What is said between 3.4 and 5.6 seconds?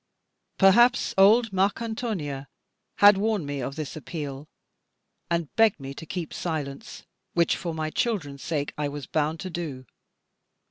me of this appeal, and